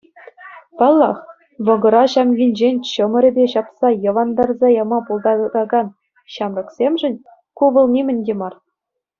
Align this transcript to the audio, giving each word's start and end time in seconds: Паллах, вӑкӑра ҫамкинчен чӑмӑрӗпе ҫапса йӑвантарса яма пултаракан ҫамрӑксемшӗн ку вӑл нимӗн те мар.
Паллах, 0.81 1.17
вӑкӑра 1.67 1.99
ҫамкинчен 2.13 2.75
чӑмӑрӗпе 2.93 3.45
ҫапса 3.53 3.89
йӑвантарса 4.07 4.67
яма 4.81 4.99
пултаракан 5.11 5.87
ҫамрӑксемшӗн 6.39 7.13
ку 7.61 7.75
вӑл 7.77 7.87
нимӗн 7.99 8.19
те 8.31 8.39
мар. 8.43 8.53